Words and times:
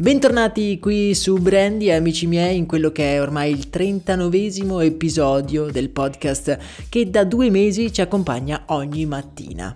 Bentornati 0.00 0.78
qui 0.78 1.12
su 1.12 1.38
Brandy, 1.38 1.90
amici 1.90 2.28
miei, 2.28 2.56
in 2.56 2.66
quello 2.66 2.92
che 2.92 3.14
è 3.14 3.20
ormai 3.20 3.50
il 3.50 3.68
39 3.68 4.84
episodio 4.84 5.64
del 5.72 5.90
podcast 5.90 6.86
che 6.88 7.10
da 7.10 7.24
due 7.24 7.50
mesi 7.50 7.92
ci 7.92 8.00
accompagna 8.00 8.62
ogni 8.66 9.06
mattina. 9.06 9.74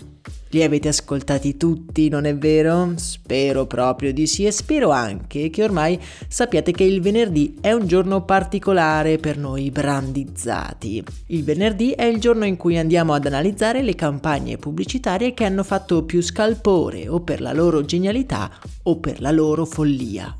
Li 0.52 0.62
avete 0.62 0.88
ascoltati 0.88 1.56
tutti, 1.56 2.10
non 2.10 2.26
è 2.26 2.36
vero? 2.36 2.92
Spero 2.96 3.64
proprio 3.64 4.12
di 4.12 4.26
sì 4.26 4.44
e 4.44 4.50
spero 4.50 4.90
anche 4.90 5.48
che 5.48 5.64
ormai 5.64 5.98
sappiate 6.28 6.72
che 6.72 6.84
il 6.84 7.00
venerdì 7.00 7.56
è 7.58 7.72
un 7.72 7.86
giorno 7.86 8.26
particolare 8.26 9.16
per 9.16 9.38
noi 9.38 9.70
brandizzati. 9.70 11.02
Il 11.28 11.42
venerdì 11.42 11.92
è 11.92 12.04
il 12.04 12.20
giorno 12.20 12.44
in 12.44 12.58
cui 12.58 12.76
andiamo 12.76 13.14
ad 13.14 13.24
analizzare 13.24 13.80
le 13.80 13.94
campagne 13.94 14.58
pubblicitarie 14.58 15.32
che 15.32 15.44
hanno 15.44 15.64
fatto 15.64 16.04
più 16.04 16.20
scalpore 16.20 17.08
o 17.08 17.20
per 17.20 17.40
la 17.40 17.54
loro 17.54 17.82
genialità 17.86 18.50
o 18.82 18.98
per 18.98 19.22
la 19.22 19.30
loro 19.30 19.64
follia. 19.64 20.36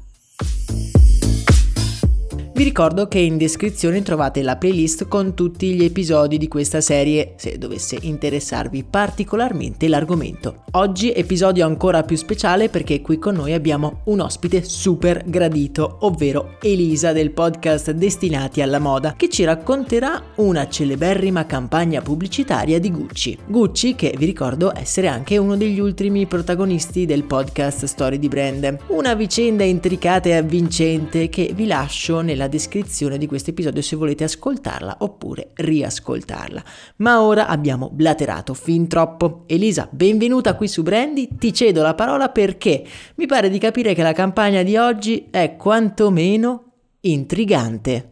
Vi 2.55 2.65
ricordo 2.65 3.09
che 3.09 3.19
in 3.19 3.39
descrizione 3.39 4.03
trovate 4.03 4.43
la 4.43 4.57
playlist 4.57 5.09
con 5.09 5.33
tutti 5.33 5.73
gli 5.73 5.85
episodi 5.85 6.37
di 6.37 6.49
questa 6.49 6.83
serie 6.83 7.33
se 7.37 7.57
dovesse 7.57 7.97
interessarvi 8.03 8.85
particolarmente 8.85 9.89
l'argomento. 9.89 10.65
Oggi 10.73 11.15
episodio 11.15 11.65
ancora 11.65 12.03
più 12.03 12.15
speciale 12.15 12.69
perché 12.69 13.01
qui 13.01 13.19
con 13.19 13.37
noi 13.37 13.55
abbiamo 13.55 14.03
un 14.05 14.21
ospite 14.21 14.65
super 14.65 15.23
gradito, 15.27 15.97
ovvero 16.01 16.59
Elisa 16.61 17.13
del 17.13 17.31
podcast 17.31 17.91
Destinati 17.93 18.61
alla 18.61 18.79
moda, 18.79 19.15
che 19.17 19.31
ci 19.31 19.45
racconterà 19.45 20.23
una 20.37 20.69
celeberrima 20.69 21.47
campagna 21.47 22.03
pubblicitaria 22.03 22.79
di 22.79 22.91
Gucci. 22.91 23.39
Gucci 23.47 23.95
che 23.95 24.15
vi 24.17 24.27
ricordo 24.27 24.77
essere 24.77 25.09
anche 25.09 25.39
uno 25.39 25.57
degli 25.57 25.81
ultimi 25.81 26.27
protagonisti 26.27 27.07
del 27.07 27.25
podcast 27.25 27.87
Story 27.87 28.19
di 28.19 28.29
Brand. 28.29 28.77
Una 28.89 29.15
vicenda 29.15 29.65
intricata 29.65 30.29
e 30.29 30.37
avvincente 30.37 31.31
che 31.31 31.53
vi 31.55 31.67
lascio 31.67 32.21
nella 32.21 32.41
descrizione 32.49 33.19
di 33.19 33.27
questo 33.27 33.51
episodio 33.51 33.83
se 33.83 33.97
volete 33.97 34.25
ascoltarla 34.25 34.97
oppure 35.01 35.51
riascoltarla. 35.55 36.63
Ma 36.97 37.23
ora 37.23 37.47
abbiamo 37.47 37.91
blaterato 37.91 38.55
fin 38.55 38.89
troppo. 38.89 39.45
Elisa, 39.47 39.89
benvenuta 39.91 40.55
qui 40.55 40.69
su 40.69 40.83
Brandy, 40.83 41.37
ti 41.37 41.53
cedo 41.53 41.83
la 41.83 41.95
parola 41.95 42.29
perché 42.29 42.85
mi 43.17 43.27
pare 43.27 43.49
di 43.51 43.59
capire 43.59 43.95
che 43.95 44.03
la 44.03 44.13
campagna 44.13 44.63
di 44.63 44.77
oggi 44.77 45.29
è 45.31 45.57
quantomeno 45.57 46.65
intrigante. 47.01 48.11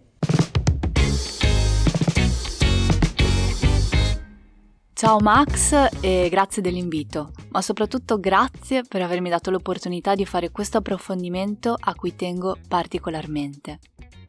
Ciao 5.00 5.18
Max 5.18 5.72
e 6.02 6.28
grazie 6.30 6.60
dell'invito, 6.60 7.32
ma 7.52 7.62
soprattutto 7.62 8.20
grazie 8.20 8.82
per 8.86 9.00
avermi 9.00 9.30
dato 9.30 9.50
l'opportunità 9.50 10.14
di 10.14 10.26
fare 10.26 10.50
questo 10.50 10.76
approfondimento 10.76 11.74
a 11.78 11.94
cui 11.94 12.14
tengo 12.14 12.58
particolarmente. 12.68 13.78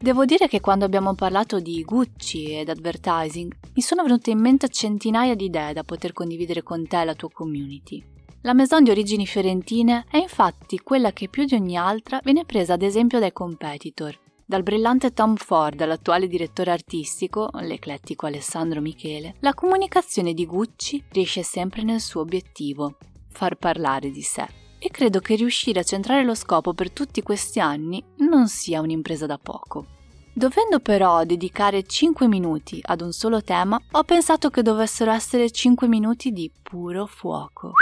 Devo 0.02 0.24
dire 0.24 0.48
che 0.48 0.58
quando 0.58 0.84
abbiamo 0.84 1.14
parlato 1.14 1.60
di 1.60 1.80
Gucci 1.84 2.56
ed 2.56 2.68
advertising 2.68 3.56
mi 3.72 3.82
sono 3.82 4.02
venute 4.02 4.32
in 4.32 4.40
mente 4.40 4.68
centinaia 4.68 5.36
di 5.36 5.44
idee 5.44 5.72
da 5.72 5.84
poter 5.84 6.12
condividere 6.12 6.64
con 6.64 6.88
te 6.88 7.02
e 7.02 7.04
la 7.04 7.14
tua 7.14 7.30
community. 7.30 8.04
La 8.40 8.52
Maison 8.52 8.82
di 8.82 8.90
origini 8.90 9.26
fiorentine 9.26 10.06
è 10.10 10.16
infatti 10.16 10.80
quella 10.80 11.12
che 11.12 11.28
più 11.28 11.44
di 11.44 11.54
ogni 11.54 11.76
altra 11.76 12.18
viene 12.24 12.44
presa 12.44 12.72
ad 12.72 12.82
esempio 12.82 13.20
dai 13.20 13.32
competitor. 13.32 14.18
Dal 14.44 14.64
brillante 14.64 15.12
Tom 15.12 15.36
Ford 15.36 15.80
all'attuale 15.80 16.26
direttore 16.26 16.72
artistico, 16.72 17.48
l'eclettico 17.60 18.26
Alessandro 18.26 18.80
Michele, 18.80 19.36
la 19.38 19.54
comunicazione 19.54 20.34
di 20.34 20.44
Gucci 20.44 21.00
riesce 21.12 21.44
sempre 21.44 21.84
nel 21.84 22.00
suo 22.00 22.22
obiettivo, 22.22 22.96
far 23.28 23.54
parlare 23.54 24.10
di 24.10 24.22
sé 24.22 24.61
e 24.82 24.90
credo 24.90 25.20
che 25.20 25.36
riuscire 25.36 25.78
a 25.78 25.84
centrare 25.84 26.24
lo 26.24 26.34
scopo 26.34 26.74
per 26.74 26.90
tutti 26.90 27.22
questi 27.22 27.60
anni 27.60 28.02
non 28.18 28.48
sia 28.48 28.80
un'impresa 28.80 29.26
da 29.26 29.38
poco. 29.38 29.86
Dovendo 30.34 30.80
però 30.80 31.24
dedicare 31.24 31.84
5 31.84 32.26
minuti 32.26 32.80
ad 32.82 33.00
un 33.00 33.12
solo 33.12 33.42
tema, 33.42 33.78
ho 33.92 34.02
pensato 34.02 34.50
che 34.50 34.62
dovessero 34.62 35.12
essere 35.12 35.50
5 35.50 35.86
minuti 35.86 36.32
di 36.32 36.50
puro 36.60 37.06
fuoco. 37.06 37.74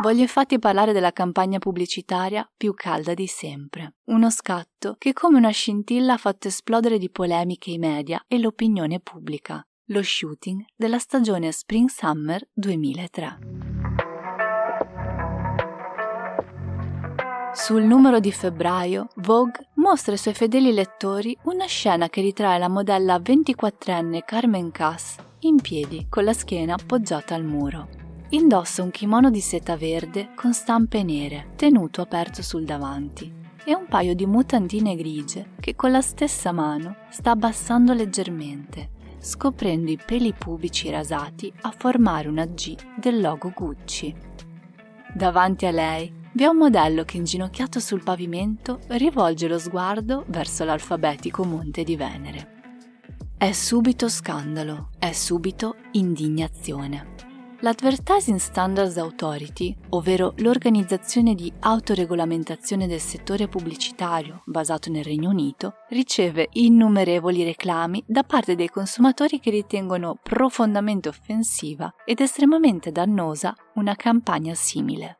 Voglio 0.00 0.20
infatti 0.20 0.58
parlare 0.58 0.92
della 0.92 1.12
campagna 1.12 1.58
pubblicitaria 1.58 2.48
più 2.56 2.72
calda 2.74 3.14
di 3.14 3.26
sempre. 3.26 3.94
Uno 4.04 4.30
scatto 4.30 4.94
che 4.98 5.12
come 5.12 5.38
una 5.38 5.50
scintilla 5.50 6.14
ha 6.14 6.18
fatto 6.18 6.46
esplodere 6.46 6.98
di 6.98 7.10
polemiche 7.10 7.70
i 7.70 7.78
media 7.78 8.22
e 8.28 8.38
l'opinione 8.38 9.00
pubblica. 9.00 9.60
Lo 9.86 10.02
shooting 10.02 10.64
della 10.76 10.98
stagione 10.98 11.50
Spring 11.50 11.88
Summer 11.88 12.46
2003. 12.52 13.61
Sul 17.54 17.82
numero 17.82 18.18
di 18.18 18.32
febbraio, 18.32 19.08
Vogue 19.16 19.68
mostra 19.74 20.12
ai 20.12 20.18
suoi 20.18 20.32
fedeli 20.32 20.72
lettori 20.72 21.36
una 21.42 21.66
scena 21.66 22.08
che 22.08 22.22
ritrae 22.22 22.58
la 22.58 22.68
modella 22.68 23.18
24enne 23.18 24.22
Carmen 24.24 24.70
Cass 24.70 25.16
in 25.40 25.60
piedi, 25.60 26.06
con 26.08 26.24
la 26.24 26.32
schiena 26.32 26.74
appoggiata 26.74 27.34
al 27.34 27.44
muro. 27.44 27.88
Indossa 28.30 28.82
un 28.82 28.90
kimono 28.90 29.28
di 29.28 29.40
seta 29.40 29.76
verde 29.76 30.30
con 30.34 30.54
stampe 30.54 31.02
nere, 31.02 31.50
tenuto 31.56 32.00
aperto 32.00 32.40
sul 32.40 32.64
davanti, 32.64 33.30
e 33.64 33.74
un 33.74 33.86
paio 33.86 34.14
di 34.14 34.24
mutandine 34.24 34.96
grigie 34.96 35.50
che 35.60 35.76
con 35.76 35.90
la 35.90 36.00
stessa 36.00 36.52
mano 36.52 36.96
sta 37.10 37.32
abbassando 37.32 37.92
leggermente, 37.92 38.88
scoprendo 39.18 39.90
i 39.90 39.98
peli 40.02 40.32
pubici 40.32 40.88
rasati 40.88 41.52
a 41.60 41.74
formare 41.76 42.28
una 42.28 42.46
G 42.46 42.76
del 42.96 43.20
logo 43.20 43.52
Gucci. 43.54 44.14
Davanti 45.14 45.66
a 45.66 45.70
lei 45.70 46.20
vi 46.34 46.44
è 46.44 46.46
un 46.46 46.56
modello 46.56 47.04
che 47.04 47.18
inginocchiato 47.18 47.78
sul 47.78 48.02
pavimento 48.02 48.80
rivolge 48.88 49.48
lo 49.48 49.58
sguardo 49.58 50.24
verso 50.28 50.64
l'alfabetico 50.64 51.44
monte 51.44 51.84
di 51.84 51.96
Venere. 51.96 52.60
È 53.36 53.52
subito 53.52 54.08
scandalo, 54.08 54.90
è 54.98 55.12
subito 55.12 55.76
indignazione. 55.92 57.30
L'Advertising 57.60 58.38
Standards 58.38 58.96
Authority, 58.96 59.76
ovvero 59.90 60.32
l'organizzazione 60.38 61.34
di 61.34 61.52
autoregolamentazione 61.60 62.88
del 62.88 62.98
settore 62.98 63.46
pubblicitario 63.46 64.42
basato 64.46 64.90
nel 64.90 65.04
Regno 65.04 65.30
Unito, 65.30 65.74
riceve 65.90 66.48
innumerevoli 66.52 67.44
reclami 67.44 68.02
da 68.04 68.24
parte 68.24 68.56
dei 68.56 68.68
consumatori 68.68 69.38
che 69.38 69.50
ritengono 69.50 70.18
profondamente 70.20 71.08
offensiva 71.08 71.92
ed 72.04 72.20
estremamente 72.20 72.90
dannosa 72.90 73.54
una 73.74 73.94
campagna 73.94 74.54
simile. 74.54 75.18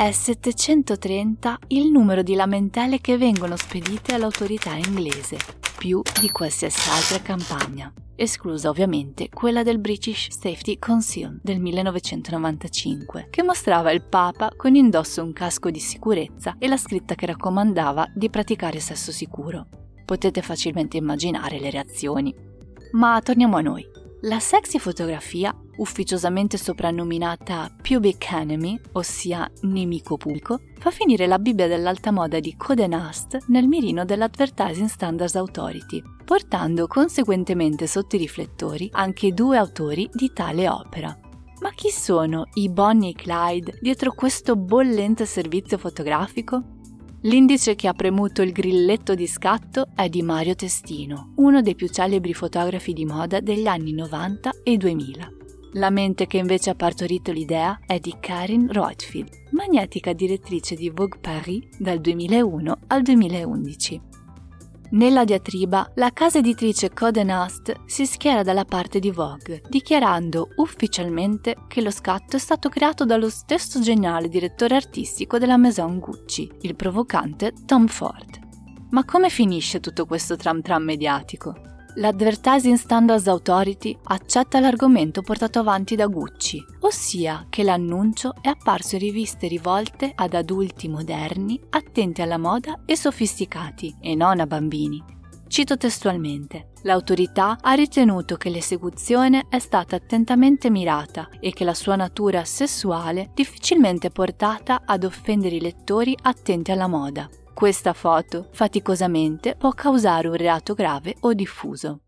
È 0.00 0.12
730 0.12 1.58
il 1.66 1.90
numero 1.90 2.22
di 2.22 2.34
lamentele 2.34 3.02
che 3.02 3.18
vengono 3.18 3.54
spedite 3.56 4.14
all'autorità 4.14 4.72
inglese, 4.72 5.36
più 5.76 6.00
di 6.18 6.30
qualsiasi 6.30 6.88
altra 6.88 7.20
campagna 7.20 7.92
esclusa 8.14 8.70
ovviamente 8.70 9.28
quella 9.28 9.62
del 9.62 9.78
British 9.78 10.28
Safety 10.30 10.78
Council 10.78 11.38
del 11.42 11.60
1995, 11.60 13.26
che 13.28 13.42
mostrava 13.42 13.92
il 13.92 14.02
Papa 14.02 14.50
con 14.56 14.74
indosso 14.74 15.22
un 15.22 15.34
casco 15.34 15.70
di 15.70 15.80
sicurezza 15.80 16.56
e 16.58 16.66
la 16.66 16.78
scritta 16.78 17.14
che 17.14 17.26
raccomandava 17.26 18.10
di 18.14 18.30
praticare 18.30 18.80
sesso 18.80 19.12
sicuro. 19.12 19.66
Potete 20.06 20.40
facilmente 20.40 20.96
immaginare 20.96 21.60
le 21.60 21.68
reazioni. 21.68 22.34
Ma 22.92 23.20
torniamo 23.22 23.58
a 23.58 23.60
noi. 23.60 23.86
La 24.22 24.38
sexy 24.38 24.78
fotografia, 24.78 25.54
ufficiosamente 25.80 26.56
soprannominata 26.56 27.70
Pubic 27.80 28.30
Enemy, 28.30 28.80
ossia 28.92 29.50
nemico 29.62 30.16
pubblico, 30.16 30.60
fa 30.78 30.90
finire 30.90 31.26
la 31.26 31.38
Bibbia 31.38 31.66
dell'alta 31.66 32.10
moda 32.10 32.38
di 32.40 32.54
Code 32.56 32.86
Nast 32.86 33.38
nel 33.48 33.66
mirino 33.66 34.04
dell'Advertising 34.04 34.88
Standards 34.88 35.34
Authority, 35.34 36.02
portando 36.24 36.86
conseguentemente 36.86 37.86
sotto 37.86 38.16
i 38.16 38.20
riflettori 38.20 38.88
anche 38.92 39.32
due 39.32 39.56
autori 39.56 40.08
di 40.12 40.32
tale 40.32 40.68
opera. 40.68 41.18
Ma 41.60 41.70
chi 41.72 41.90
sono 41.90 42.48
i 42.54 42.70
Bonnie 42.70 43.10
e 43.10 43.14
Clyde 43.14 43.78
dietro 43.80 44.12
questo 44.12 44.56
bollente 44.56 45.26
servizio 45.26 45.76
fotografico? 45.76 46.62
L'indice 47.24 47.74
che 47.74 47.86
ha 47.86 47.92
premuto 47.92 48.40
il 48.40 48.52
grilletto 48.52 49.14
di 49.14 49.26
scatto 49.26 49.88
è 49.94 50.08
di 50.08 50.22
Mario 50.22 50.54
Testino, 50.54 51.32
uno 51.36 51.60
dei 51.60 51.74
più 51.74 51.88
celebri 51.88 52.32
fotografi 52.32 52.94
di 52.94 53.04
moda 53.04 53.40
degli 53.40 53.66
anni 53.66 53.92
90 53.92 54.52
e 54.62 54.76
2000. 54.78 55.30
La 55.74 55.90
mente 55.90 56.26
che 56.26 56.38
invece 56.38 56.70
ha 56.70 56.74
partorito 56.74 57.30
l'idea 57.30 57.78
è 57.86 58.00
di 58.00 58.16
Karin 58.18 58.72
Roitfield, 58.72 59.30
magnetica 59.50 60.12
direttrice 60.12 60.74
di 60.74 60.90
Vogue 60.90 61.20
Paris 61.20 61.78
dal 61.78 62.00
2001 62.00 62.78
al 62.88 63.02
2011. 63.02 64.00
Nella 64.92 65.22
diatriba, 65.22 65.92
la 65.94 66.10
casa 66.12 66.38
editrice 66.38 66.90
Code 66.90 67.22
Nast 67.22 67.72
si 67.86 68.04
schiera 68.04 68.42
dalla 68.42 68.64
parte 68.64 68.98
di 68.98 69.12
Vogue, 69.12 69.62
dichiarando 69.68 70.48
ufficialmente 70.56 71.54
che 71.68 71.80
lo 71.80 71.92
scatto 71.92 72.34
è 72.34 72.40
stato 72.40 72.68
creato 72.68 73.04
dallo 73.04 73.30
stesso 73.30 73.80
geniale 73.80 74.28
direttore 74.28 74.74
artistico 74.74 75.38
della 75.38 75.56
Maison 75.56 76.00
Gucci, 76.00 76.50
il 76.62 76.74
provocante 76.74 77.52
Tom 77.64 77.86
Ford. 77.86 78.40
Ma 78.90 79.04
come 79.04 79.30
finisce 79.30 79.78
tutto 79.78 80.04
questo 80.04 80.34
tram 80.34 80.60
tram 80.60 80.82
mediatico? 80.82 81.69
l'Advertising 82.00 82.76
Standards 82.76 83.26
Authority 83.26 83.94
accetta 84.04 84.58
l'argomento 84.58 85.20
portato 85.20 85.58
avanti 85.58 85.96
da 85.96 86.06
Gucci, 86.06 86.64
ossia 86.80 87.44
che 87.50 87.62
l'annuncio 87.62 88.32
è 88.40 88.48
apparso 88.48 88.94
in 88.94 89.02
riviste 89.02 89.46
rivolte 89.48 90.10
ad 90.14 90.32
adulti 90.32 90.88
moderni, 90.88 91.60
attenti 91.68 92.22
alla 92.22 92.38
moda 92.38 92.80
e 92.86 92.96
sofisticati, 92.96 93.94
e 94.00 94.14
non 94.14 94.40
a 94.40 94.46
bambini. 94.46 95.04
Cito 95.46 95.76
testualmente, 95.76 96.70
l'autorità 96.84 97.58
ha 97.60 97.74
ritenuto 97.74 98.36
che 98.36 98.48
l'esecuzione 98.48 99.44
è 99.50 99.58
stata 99.58 99.96
attentamente 99.96 100.70
mirata 100.70 101.28
e 101.38 101.52
che 101.52 101.64
la 101.64 101.74
sua 101.74 101.96
natura 101.96 102.44
sessuale 102.44 103.30
difficilmente 103.34 104.08
portata 104.08 104.82
ad 104.86 105.04
offendere 105.04 105.56
i 105.56 105.60
lettori 105.60 106.16
attenti 106.22 106.70
alla 106.70 106.86
moda. 106.86 107.28
Questa 107.52 107.92
foto, 107.92 108.46
faticosamente, 108.52 109.54
può 109.56 109.70
causare 109.72 110.28
un 110.28 110.34
reato 110.34 110.74
grave 110.74 111.16
o 111.20 111.34
diffuso. 111.34 112.00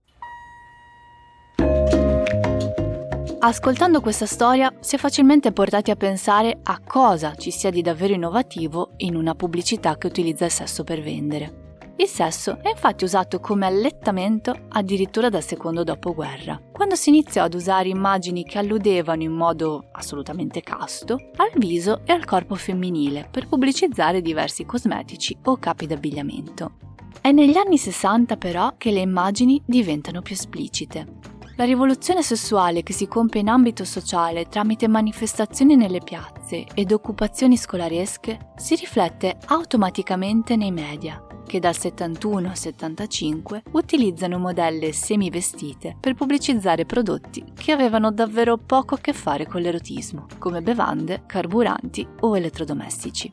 Ascoltando 3.44 4.00
questa 4.00 4.26
storia 4.26 4.72
si 4.80 4.94
è 4.94 4.98
facilmente 4.98 5.50
portati 5.50 5.90
a 5.90 5.96
pensare 5.96 6.60
a 6.62 6.80
cosa 6.86 7.34
ci 7.34 7.50
sia 7.50 7.70
di 7.70 7.82
davvero 7.82 8.14
innovativo 8.14 8.92
in 8.98 9.16
una 9.16 9.34
pubblicità 9.34 9.98
che 9.98 10.06
utilizza 10.06 10.44
il 10.44 10.52
sesso 10.52 10.84
per 10.84 11.00
vendere. 11.00 11.61
Il 12.02 12.08
sesso 12.08 12.58
è 12.60 12.70
infatti 12.70 13.04
usato 13.04 13.38
come 13.38 13.64
allettamento 13.64 14.64
addirittura 14.70 15.28
dal 15.28 15.44
secondo 15.44 15.84
dopoguerra, 15.84 16.60
quando 16.72 16.96
si 16.96 17.10
iniziò 17.10 17.44
ad 17.44 17.54
usare 17.54 17.90
immagini 17.90 18.42
che 18.42 18.58
alludevano 18.58 19.22
in 19.22 19.30
modo 19.30 19.84
assolutamente 19.92 20.62
casto 20.62 21.30
al 21.36 21.52
viso 21.54 22.00
e 22.04 22.12
al 22.12 22.24
corpo 22.24 22.56
femminile 22.56 23.28
per 23.30 23.46
pubblicizzare 23.46 24.20
diversi 24.20 24.66
cosmetici 24.66 25.38
o 25.44 25.56
capi 25.58 25.86
d'abbigliamento. 25.86 26.72
È 27.20 27.30
negli 27.30 27.56
anni 27.56 27.78
60 27.78 28.36
però 28.36 28.74
che 28.76 28.90
le 28.90 28.98
immagini 28.98 29.62
diventano 29.64 30.22
più 30.22 30.34
esplicite. 30.34 31.06
La 31.54 31.64
rivoluzione 31.64 32.24
sessuale 32.24 32.82
che 32.82 32.92
si 32.92 33.06
compie 33.06 33.42
in 33.42 33.48
ambito 33.48 33.84
sociale 33.84 34.48
tramite 34.48 34.88
manifestazioni 34.88 35.76
nelle 35.76 36.00
piazze 36.00 36.66
ed 36.74 36.90
occupazioni 36.90 37.56
scolaresche 37.56 38.54
si 38.56 38.74
riflette 38.74 39.36
automaticamente 39.46 40.56
nei 40.56 40.72
media, 40.72 41.24
che 41.52 41.60
dal 41.60 41.76
71 41.76 42.48
al 42.48 42.56
75 42.56 43.64
utilizzano 43.72 44.38
modelle 44.38 44.90
semivestite 44.92 45.98
per 46.00 46.14
pubblicizzare 46.14 46.86
prodotti 46.86 47.44
che 47.54 47.72
avevano 47.72 48.10
davvero 48.10 48.56
poco 48.56 48.94
a 48.94 48.98
che 48.98 49.12
fare 49.12 49.46
con 49.46 49.60
l'erotismo, 49.60 50.28
come 50.38 50.62
bevande, 50.62 51.24
carburanti 51.26 52.08
o 52.20 52.38
elettrodomestici. 52.38 53.30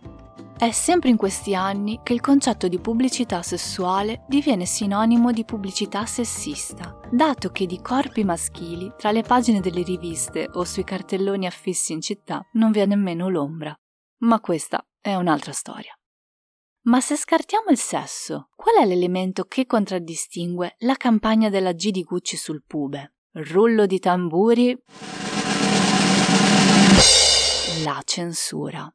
È 0.57 0.69
sempre 0.71 1.07
in 1.07 1.16
questi 1.16 1.56
anni 1.56 2.01
che 2.04 2.12
il 2.12 2.19
concetto 2.19 2.68
di 2.68 2.80
pubblicità 2.80 3.42
sessuale 3.42 4.25
diviene 4.27 4.66
sinonimo 4.66 5.31
di 5.31 5.45
pubblicità 5.45 6.06
sessista, 6.06 7.00
dato 7.10 7.51
che 7.51 7.66
di 7.66 7.80
corpi 7.81 8.25
maschili 8.25 8.92
tra 8.98 9.12
le 9.12 9.21
pagine 9.21 9.62
delle 9.62 9.83
riviste 9.83 10.50
o 10.51 10.66
sui 10.66 10.83
cartelloni 10.83 11.45
affissi 11.45 11.94
in 11.94 12.01
città 12.01 12.45
non 12.56 12.71
vi 12.71 12.80
è 12.80 12.86
nemmeno 12.86 13.30
l'ombra. 13.30 13.74
Ma 14.24 14.42
questa 14.42 14.86
è 15.00 15.16
un'altra 15.16 15.54
storia. 15.54 15.94
Ma 16.84 17.02
se 17.02 17.18
scartiamo 17.18 17.72
il 17.72 17.78
sesso, 17.78 18.52
qual 18.56 18.76
è 18.78 18.86
l'elemento 18.86 19.44
che 19.44 19.66
contraddistingue 19.66 20.76
la 20.80 20.96
campagna 20.96 21.50
della 21.50 21.74
G 21.74 21.90
di 21.90 22.04
Gucci 22.04 22.38
sul 22.38 22.64
pube? 22.66 23.16
Rullo 23.34 23.86
di 23.86 24.00
tamburi. 24.00 24.81
La 27.84 28.02
censura. 28.06 28.94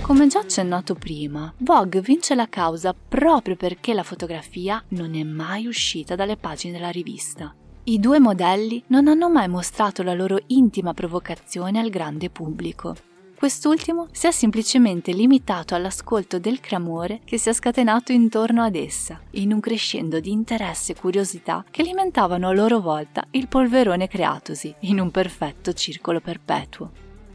Come 0.00 0.26
già 0.26 0.40
accennato 0.40 0.96
prima, 0.96 1.54
Vogue 1.58 2.00
vince 2.00 2.34
la 2.34 2.48
causa 2.48 2.92
proprio 2.92 3.54
perché 3.54 3.94
la 3.94 4.02
fotografia 4.02 4.84
non 4.88 5.14
è 5.14 5.22
mai 5.22 5.66
uscita 5.66 6.16
dalle 6.16 6.36
pagine 6.36 6.72
della 6.72 6.90
rivista. 6.90 7.54
I 7.84 8.00
due 8.00 8.18
modelli 8.18 8.82
non 8.88 9.06
hanno 9.06 9.30
mai 9.30 9.46
mostrato 9.46 10.02
la 10.02 10.14
loro 10.14 10.40
intima 10.48 10.92
provocazione 10.92 11.78
al 11.78 11.90
grande 11.90 12.28
pubblico. 12.28 13.10
Quest'ultimo 13.42 14.06
si 14.12 14.28
è 14.28 14.30
semplicemente 14.30 15.10
limitato 15.10 15.74
all'ascolto 15.74 16.38
del 16.38 16.60
clamore 16.60 17.22
che 17.24 17.38
si 17.38 17.48
è 17.48 17.52
scatenato 17.52 18.12
intorno 18.12 18.62
ad 18.62 18.76
essa, 18.76 19.20
in 19.30 19.52
un 19.52 19.58
crescendo 19.58 20.20
di 20.20 20.30
interesse 20.30 20.92
e 20.92 20.94
curiosità 20.94 21.64
che 21.68 21.82
alimentavano 21.82 22.46
a 22.46 22.52
loro 22.52 22.78
volta 22.78 23.26
il 23.32 23.48
polverone 23.48 24.06
creatosi 24.06 24.72
in 24.82 25.00
un 25.00 25.10
perfetto 25.10 25.72
circolo 25.72 26.20
perpetuo. 26.20 26.92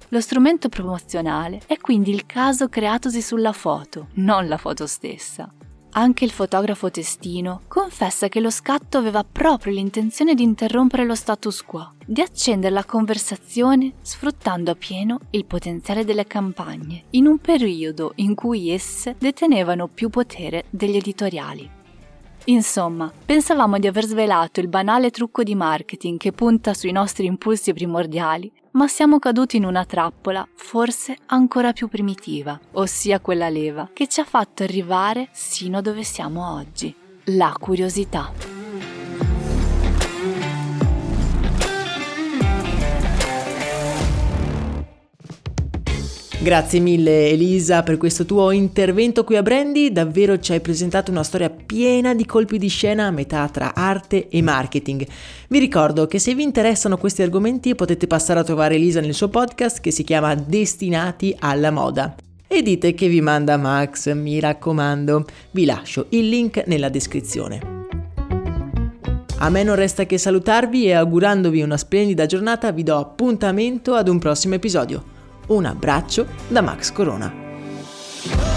Lo 0.07 0.21
strumento 0.21 0.69
promozionale 0.69 1.59
è 1.67 1.75
quindi 1.77 2.11
il 2.11 2.25
caso 2.25 2.69
creatosi 2.69 3.21
sulla 3.21 3.51
foto, 3.51 4.07
non 4.13 4.47
la 4.47 4.55
foto 4.55 4.87
stessa. 4.87 5.51
Anche 5.91 6.25
il 6.25 6.31
fotografo 6.31 6.91
testino 6.91 7.61
confessa 7.67 8.27
che 8.27 8.39
lo 8.39 8.49
scatto 8.49 8.97
aveva 8.97 9.23
proprio 9.23 9.73
l'intenzione 9.73 10.35
di 10.35 10.43
interrompere 10.43 11.05
lo 11.05 11.15
status 11.15 11.63
quo, 11.63 11.93
di 12.05 12.21
accendere 12.21 12.73
la 12.73 12.83
conversazione 12.83 13.93
sfruttando 14.01 14.71
appieno 14.71 15.19
il 15.31 15.45
potenziale 15.45 16.05
delle 16.05 16.25
campagne, 16.25 17.05
in 17.11 17.25
un 17.25 17.39
periodo 17.39 18.11
in 18.15 18.35
cui 18.35 18.69
esse 18.69 19.15
detenevano 19.17 19.87
più 19.87 20.09
potere 20.09 20.65
degli 20.69 20.97
editoriali. 20.97 21.76
Insomma, 22.49 23.11
pensavamo 23.25 23.77
di 23.77 23.87
aver 23.87 24.05
svelato 24.05 24.61
il 24.61 24.69
banale 24.69 25.11
trucco 25.11 25.43
di 25.43 25.53
marketing 25.53 26.17
che 26.17 26.31
punta 26.31 26.73
sui 26.73 26.93
nostri 26.93 27.25
impulsi 27.25 27.73
primordiali 27.73 28.51
ma 28.71 28.87
siamo 28.87 29.17
caduti 29.17 29.57
in 29.57 29.65
una 29.65 29.85
trappola 29.85 30.47
forse 30.55 31.17
ancora 31.25 31.73
più 31.73 31.87
primitiva, 31.87 32.57
ossia 32.73 33.19
quella 33.19 33.49
leva 33.49 33.89
che 33.91 34.07
ci 34.07 34.21
ha 34.21 34.23
fatto 34.23 34.63
arrivare 34.63 35.29
sino 35.31 35.81
dove 35.81 36.03
siamo 36.03 36.53
oggi, 36.53 36.93
la 37.25 37.55
curiosità. 37.59 38.56
Grazie 46.39 46.79
mille 46.79 47.29
Elisa 47.29 47.81
per 47.81 47.97
questo 47.97 48.23
tuo 48.23 48.51
intervento 48.51 49.23
qui 49.23 49.37
a 49.37 49.41
Brandy, 49.41 49.91
davvero 49.91 50.39
ci 50.39 50.51
hai 50.51 50.61
presentato 50.61 51.09
una 51.09 51.23
storia 51.23 51.49
piena 51.49 52.13
di 52.13 52.27
colpi 52.27 52.59
di 52.59 52.67
scena 52.67 53.07
a 53.07 53.11
metà 53.11 53.49
tra 53.49 53.73
arte 53.73 54.29
e 54.29 54.43
marketing. 54.43 55.05
Vi 55.49 55.57
ricordo 55.57 56.05
che 56.05 56.19
se 56.19 56.35
vi 56.35 56.43
interessano 56.43 56.97
questi 56.97 57.23
argomenti 57.23 57.73
potete 57.73 58.05
passare 58.05 58.39
a 58.39 58.43
trovare 58.43 58.75
Elisa 58.75 59.01
nel 59.01 59.15
suo 59.15 59.29
podcast 59.29 59.81
che 59.81 59.89
si 59.89 60.03
chiama 60.03 60.35
Destinati 60.35 61.35
alla 61.39 61.71
moda. 61.71 62.15
E 62.47 62.61
dite 62.61 62.93
che 62.93 63.07
vi 63.07 63.19
manda 63.19 63.57
Max, 63.57 64.13
mi 64.13 64.39
raccomando. 64.39 65.25
Vi 65.51 65.65
lascio 65.65 66.05
il 66.09 66.29
link 66.29 66.63
nella 66.67 66.89
descrizione. 66.89 67.75
A 69.39 69.49
me 69.49 69.63
non 69.63 69.75
resta 69.75 70.05
che 70.05 70.19
salutarvi 70.19 70.85
e 70.85 70.93
augurandovi 70.93 71.63
una 71.63 71.77
splendida 71.77 72.27
giornata 72.27 72.71
vi 72.71 72.83
do 72.83 72.95
appuntamento 72.95 73.95
ad 73.95 74.07
un 74.07 74.19
prossimo 74.19 74.53
episodio. 74.53 75.15
Un 75.47 75.65
abbraccio 75.65 76.27
da 76.49 76.61
Max 76.61 76.91
Corona. 76.91 78.56